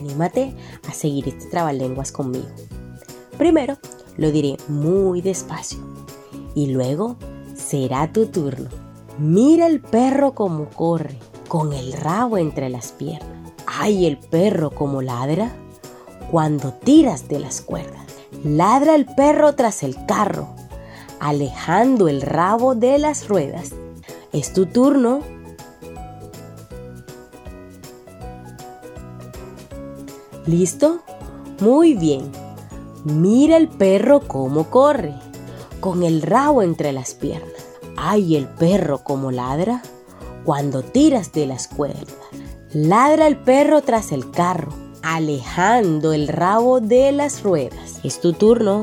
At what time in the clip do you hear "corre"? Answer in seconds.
10.70-11.18, 34.68-35.14